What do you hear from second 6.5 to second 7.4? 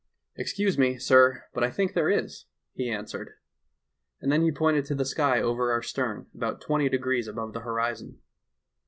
twenty degrees